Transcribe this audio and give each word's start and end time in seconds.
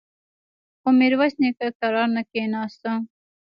خو 0.79 0.89
ميرويس 0.99 1.33
نيکه 1.41 1.67
کرار 1.79 2.07
نه 2.15 2.21
کېناسته. 2.31 2.91